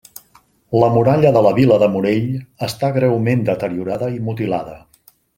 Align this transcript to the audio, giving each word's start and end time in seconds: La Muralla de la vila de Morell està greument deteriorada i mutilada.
La 0.83 0.87
Muralla 0.93 1.31
de 1.35 1.43
la 1.47 1.51
vila 1.59 1.77
de 1.83 1.89
Morell 1.95 2.39
està 2.71 2.89
greument 2.95 3.43
deteriorada 3.53 4.09
i 4.19 4.21
mutilada. 4.31 4.75